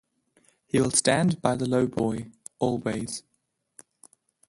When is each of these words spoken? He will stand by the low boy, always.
He 0.65 0.81
will 0.81 0.89
stand 0.89 1.43
by 1.43 1.55
the 1.55 1.69
low 1.69 1.85
boy, 1.85 2.31
always. 2.57 3.21